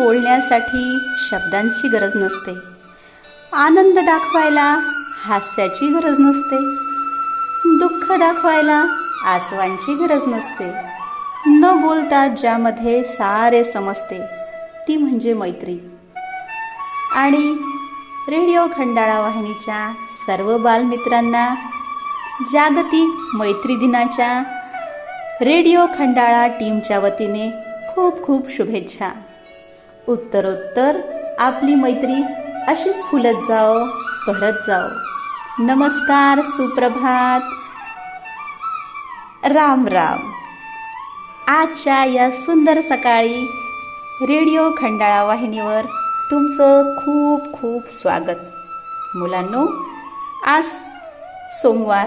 [0.00, 0.98] बोलण्यासाठी
[1.30, 2.52] शब्दांची गरज नसते.
[3.52, 4.78] आनंद दाखवायला
[5.24, 6.56] हास्याची गरज नसते.
[7.78, 8.84] दुःख दाखवायला
[9.24, 10.72] आसवांची गरज नसते.
[11.46, 14.20] न बोलता ज्यामध्ये सारे समजते
[14.88, 15.78] ती म्हणजे मैत्री.
[17.12, 17.56] आणि
[18.28, 19.92] रेडिओ खंडाळा वाहिनीच्या
[20.26, 21.54] सर्व बालमित्रांना
[22.52, 24.42] जागतिक मैत्री दिनाच्या
[25.40, 27.50] रेडिओ खंडाळा टीमच्या वतीने
[27.94, 29.10] खूप खूप शुभेच्छा.
[30.10, 31.00] उत्तरोत्तर
[31.38, 32.22] आपली मैत्री
[32.68, 33.74] अशीच फुलत जाओ
[34.26, 34.88] भरत जाओ
[35.58, 37.40] नमस्कार सुप्रभात.
[39.46, 40.32] राम राम.
[41.48, 43.44] आजच्या या सुंदर सकाळी
[44.22, 45.82] रेडिओ खंडाळा वाहिनीवर
[46.30, 48.40] तुमचं खूप खूप स्वागत.
[49.16, 49.84] मुलांनो
[50.46, 50.64] आज
[51.52, 52.06] सोमवार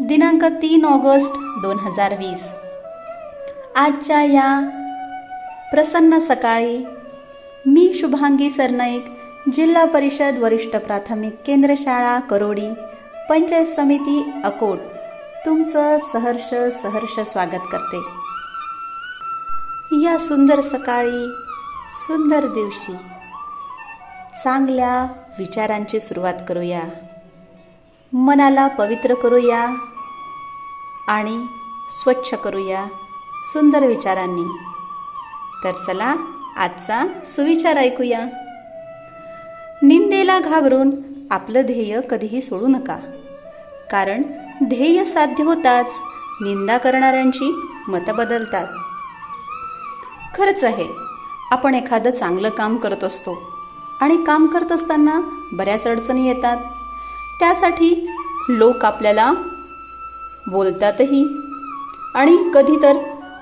[0.00, 2.48] दिनांक तीन ऑगस्ट दोन हजार वीस.
[3.76, 4.60] आजच्या या
[5.72, 6.86] प्रसन्न सकाळी
[7.68, 9.04] मी शुभांगी सरनाईक
[9.54, 12.74] जिल्हा परिषद वरिष्ठ प्राथमिक केंद्र शाळा करोडी
[13.30, 14.78] पंचायत समिती अकोट.
[15.46, 17.96] तुमचं सहर्ष सहर्ष स्वागत करते.
[20.04, 21.28] या सुंदर सकाळी
[21.92, 22.92] सुंदर दिवशी
[24.44, 25.06] चांगल्या
[25.38, 26.82] विचारांची सुरुवात करूया.
[28.12, 29.68] मनाला पवित्र करूया
[31.08, 31.46] आणि
[31.90, 32.84] स्वच्छ करूया
[33.44, 34.58] सुंदर विचारांनी.
[35.64, 36.14] तर चला
[36.56, 38.26] आजचा सुविचार ऐकूया.
[39.82, 40.90] निंदेला घाबरून
[41.30, 42.96] आपलं ध्येय कधीही सोडू नका.
[43.90, 44.22] कारण
[44.64, 45.92] ध्येय साध्य होताच
[46.42, 47.54] निंदा करणाऱ्यांची
[47.88, 48.66] मतं बदलतात.
[50.36, 50.86] खरंच आहे
[51.50, 53.38] आपण एखादं चांगलं काम करत असतो
[54.00, 55.20] आणि काम करत असताना
[55.52, 56.56] बऱ्याच अडचणी येतात.
[57.38, 58.08] त्यासाठी
[58.48, 59.32] लोक आपल्याला
[60.48, 61.22] बोलतातही
[62.14, 62.96] आणि कधी तर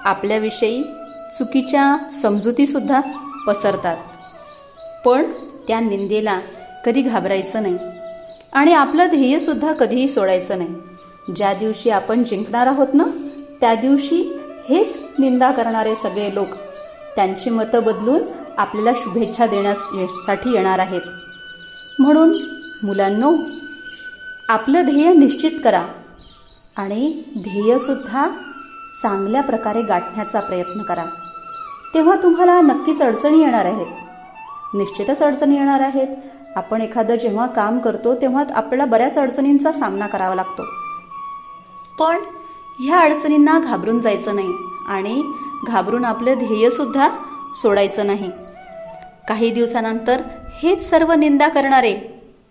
[0.04, 0.84] आपल्याविषयी
[1.38, 3.00] चुकीच्या समजुतीसुद्धा
[3.46, 3.96] पसरतात.
[5.04, 5.22] पण
[5.68, 6.38] त्या निंदेला
[6.86, 7.76] कधी घाबरायचं नाही
[8.52, 10.74] आणि आपलं ध्येयसुद्धा कधीही सोडायचं नाही.
[11.36, 13.04] ज्या दिवशी आपण जिंकणार आहोत ना
[13.60, 14.22] त्या दिवशी
[14.68, 16.48] हेच निंदा करणारे सगळे लोक
[17.16, 18.22] त्यांची मतं बदलून
[18.58, 21.00] आपल्याला शुभेच्छा देण्यासाठी येणार आहेत.
[21.98, 22.36] म्हणून
[22.82, 23.32] मुलांनो
[24.48, 25.86] आपलं ध्येय निश्चित करा
[26.76, 28.28] आणि ध्येयसुद्धा
[29.02, 31.04] चांगल्या प्रकारे गाठण्याचा प्रयत्न करा.
[31.94, 33.86] तेव्हा तुम्हाला नक्कीच अडचणी येणार आहेत.
[34.74, 36.08] निश्चितच अडचणी येणार आहेत.
[36.56, 40.62] आपण एखादं जेव्हा काम करतो तेव्हा आपल्याला बऱ्याच अडचणींचा सामना करावा लागतो.
[42.00, 42.16] पण
[42.80, 44.52] ह्या अडचणींना घाबरून जायचं नाही
[44.88, 45.22] आणि
[45.66, 47.08] घाबरून आपलं ध्येयसुद्धा
[47.54, 48.30] सोडायचं नाही.
[49.28, 50.20] काही दिवसानंतर
[50.62, 51.94] हेच सर्व निंदा करणारे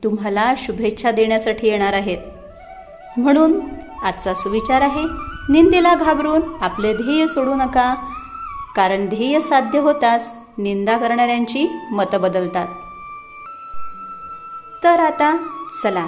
[0.03, 2.17] तुम्हाला शुभेच्छा देण्यासाठी येणार आहेत.
[3.17, 3.59] म्हणून
[4.03, 5.03] आजचा सुविचार आहे
[5.49, 7.95] निंदेला घाबरून आपले ध्येय सोडू नका.
[8.75, 12.67] कारण ध्येय साध्य होताच निंदा करणाऱ्यांची मतं बदलतात.
[14.83, 15.37] तर आता
[15.83, 16.05] चला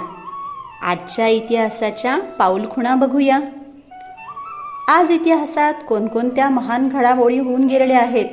[0.82, 3.38] आजच्या इतिहासाच्या पाऊलखुणा बघूया.
[4.88, 8.26] आज इतिहासात कोणकोणत्या महान घडामोडी होऊन गेलेल्या आहेत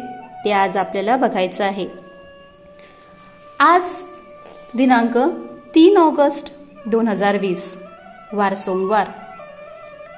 [0.45, 1.87] ते आज आपल्याला बघायचं आहे.
[3.59, 4.01] आज
[4.75, 5.17] दिनांक
[5.75, 6.53] तीन ऑगस्ट
[6.85, 7.77] दोन हजार वीस
[8.33, 9.07] वार सोमवार.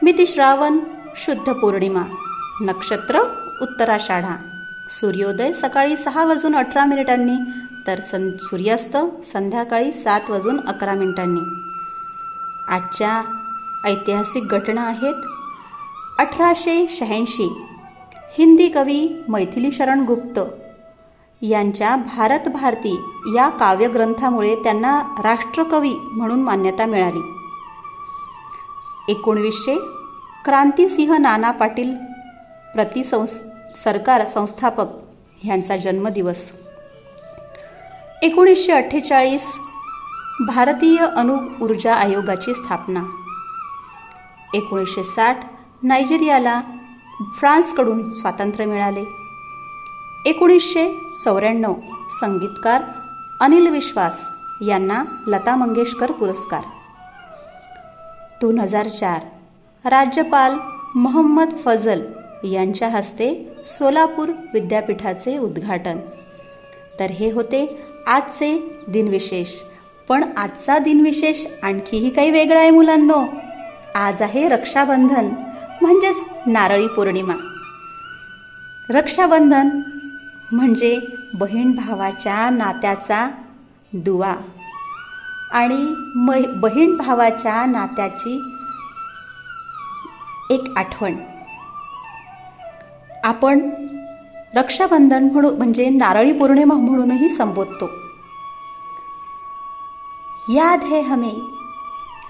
[0.04, 0.80] मिती श्रावण
[1.16, 2.02] शुद्ध पौर्णिमा
[2.62, 3.22] नक्षत्र
[3.62, 4.36] उत्तराषाढा
[4.90, 7.36] सूर्योदय सकाळी सहा वाजून अठरा मिनिटांनी
[7.88, 8.98] तर सं सूर्यास्त
[9.34, 11.40] संध्याकाळी सात वाजून अकरा मिनिटांनी.
[12.76, 13.24] आजच्या
[13.86, 15.14] ऐतिहासिक घटना आहेत
[16.20, 17.66] अठराशे शहाऐंशी.
[18.38, 20.40] हिंदी कवी मैथिली शरण गुप्त
[21.42, 23.00] यांच्या भारत भारती
[23.36, 27.32] या काव्यग्रंथामुळे त्यांना राष्ट्रकवी म्हणून मान्यता मिळाली.
[29.10, 29.76] एकोणवीसशे.
[30.46, 31.96] क्रांतिसिंह नाना पाटील
[32.76, 33.42] प्रतिसंस्
[33.78, 34.86] सरकार संस्थापक
[35.44, 36.52] ह्यांचा जन्मदिवस.
[38.22, 39.58] एकोणीसशे अठ्ठेचाळीस
[40.48, 43.04] भारतीय अणु ऊर्जा आयोगाची स्थापना.
[44.54, 45.40] एकोणीसशे साठ
[45.84, 46.62] नायजेरियाला
[47.40, 49.04] फ्रान्सकडून स्वातंत्र्य मिळाले.
[50.26, 51.74] एकोणीसशे चौऱ्याण्णव
[52.22, 52.82] संगीतकार
[53.42, 54.22] अनिल विश्वास
[54.62, 56.62] यांना लता मंगेशकर पुरस्कार.
[58.42, 59.22] दोन हजार चार
[59.90, 60.56] राज्यपाल
[60.96, 62.02] मोहम्मद फजल
[62.44, 65.98] यांच्या हस्ते सोलापूर विद्यापीठाचे उद्घाटन.
[67.00, 69.48] तर हे होते आजचे दिनविशेष.
[70.10, 73.26] पण आजचा दिनविशेष आणखीही काही वेगळा आहे मुलांनो.
[73.96, 75.26] आज आहे रक्षाबंधन
[75.82, 77.34] म्हणजेच नारळी पौर्णिमा.
[78.90, 79.68] रक्षाबंधन
[80.52, 81.00] म्हणजे
[81.34, 83.30] बहीण भावाच्या नात्याचा
[83.94, 84.36] दुवा
[85.52, 86.32] आणि म
[86.62, 88.44] बहीण भावाच्या नात्याची
[90.50, 91.16] एक आठवण.
[93.26, 93.70] आपण
[94.56, 97.86] रक्षाबंधन म्हणून म्हणजे नारळी पौर्णिमा म्हणूनही संबोधतो.
[100.50, 101.56] याद है हमें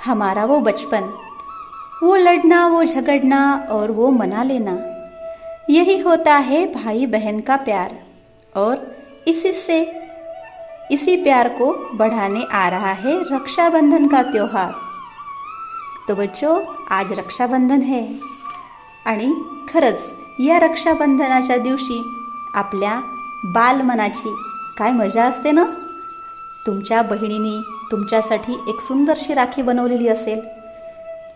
[0.07, 1.03] हमारा वो बचपन,
[2.01, 4.75] वो लड़ना, वो झगड़ना और वो मना लेना।
[5.69, 7.91] यही होता है भाई बहन का प्यार
[8.55, 8.75] और
[9.27, 10.01] इसी से
[10.91, 14.71] इसी प्यार को बढ़ाने आ रहा है रक्षाबंधन का त्योहार।
[16.09, 16.59] तो बच्चो,
[16.89, 18.07] आज रक्षाबंधन है।
[19.05, 19.33] आणि
[19.73, 20.05] खरंच
[20.39, 22.03] या रक्षाबंधनाच्या दिवशी
[22.53, 23.01] आपल्या
[23.43, 24.35] बालमनाची
[24.77, 25.65] काय मजा असते ना?
[26.67, 27.61] तुमच्या बहिणीने
[27.91, 30.41] तुमच्यासाठी एक सुंदरशी राखी बनवलेली असेल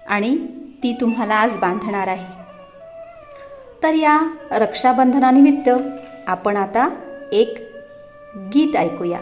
[0.09, 0.37] आणि
[0.83, 2.41] ती तुम्हाला आज बांधणार आहे.
[3.83, 4.19] तर या
[4.51, 5.69] रक्षाबंधनानिमित्त
[6.27, 6.89] आपण आता
[7.31, 7.57] एक
[8.35, 9.19] गीत ऐकूया.